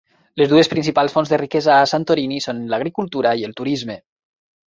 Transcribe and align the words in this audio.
Les 0.41 0.47
dues 0.51 0.69
principals 0.69 1.13
fonts 1.17 1.33
de 1.33 1.37
riquesa 1.41 1.75
a 1.75 1.91
Santorini 1.91 2.41
són 2.45 2.63
l'agricultura 2.75 3.37
i 3.43 3.47
el 3.49 3.57
turisme. 3.63 4.01